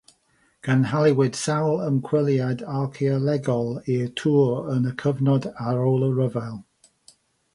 [0.67, 6.57] Cynhaliwyd sawl ymchwiliad archeolegol i'r tŵr yn y cyfnod ar ôl y rhyfel.